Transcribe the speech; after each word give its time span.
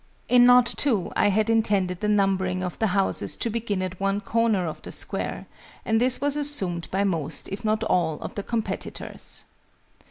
In 0.27 0.45
Knot 0.45 0.83
II., 0.83 1.11
I 1.15 1.27
had 1.29 1.47
intended 1.47 1.99
the 1.99 2.07
numbering 2.07 2.63
of 2.63 2.79
the 2.79 2.87
houses 2.87 3.37
to 3.37 3.51
begin 3.51 3.83
at 3.83 3.99
one 3.99 4.19
corner 4.19 4.65
of 4.65 4.81
the 4.81 4.91
Square, 4.91 5.45
and 5.85 6.01
this 6.01 6.19
was 6.19 6.35
assumed 6.35 6.89
by 6.89 7.03
most, 7.03 7.47
if 7.49 7.63
not 7.63 7.83
all, 7.83 8.15
of 8.21 8.33
the 8.33 8.41
competitors. 8.41 9.43